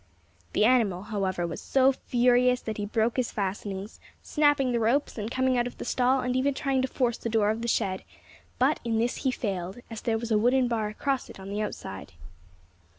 [0.53, 5.29] The animal, however, was so furious that he broke his fastenings, snapping the ropes, and
[5.29, 8.01] coming out of the stall, and even trying to force the door of the shed;
[8.57, 11.61] but in this he failed, as there was a wooden bar across it on the
[11.61, 12.13] outside.